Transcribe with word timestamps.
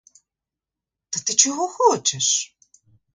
Та 1.09 1.19
ти 1.19 1.35
чого 1.35 1.67
хочеш? 1.67 2.57